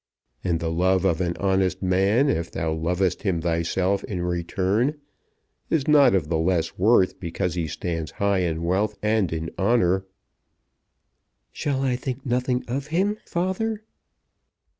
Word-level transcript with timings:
And 0.43 0.59
the 0.59 0.71
love 0.71 1.05
of 1.05 1.21
an 1.21 1.37
honest 1.37 1.83
man, 1.83 2.27
if 2.27 2.49
thou 2.49 2.73
lovest 2.73 3.21
him 3.21 3.39
thyself 3.41 4.03
in 4.05 4.23
return, 4.23 4.99
is 5.69 5.87
not 5.87 6.15
of 6.15 6.27
the 6.27 6.39
less 6.39 6.75
worth 6.75 7.19
because 7.19 7.53
he 7.53 7.67
stands 7.67 8.13
high 8.13 8.39
in 8.39 8.63
wealth 8.63 8.97
and 9.03 9.31
in 9.31 9.51
honour." 9.59 10.07
"Shall 11.51 11.83
I 11.83 11.95
think 11.97 12.25
nothing 12.25 12.63
of 12.67 12.87
him, 12.87 13.17
father?" 13.27 13.83